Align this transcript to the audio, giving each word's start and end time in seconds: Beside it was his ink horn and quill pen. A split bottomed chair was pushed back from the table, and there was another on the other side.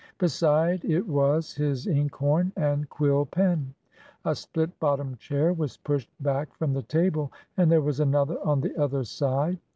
Beside 0.17 0.83
it 0.83 1.07
was 1.07 1.53
his 1.53 1.85
ink 1.85 2.15
horn 2.15 2.51
and 2.57 2.89
quill 2.89 3.23
pen. 3.23 3.71
A 4.25 4.33
split 4.33 4.79
bottomed 4.79 5.19
chair 5.19 5.53
was 5.53 5.77
pushed 5.77 6.09
back 6.23 6.51
from 6.55 6.73
the 6.73 6.81
table, 6.81 7.31
and 7.55 7.71
there 7.71 7.81
was 7.81 7.99
another 7.99 8.39
on 8.43 8.61
the 8.61 8.75
other 8.81 9.03
side. 9.03 9.59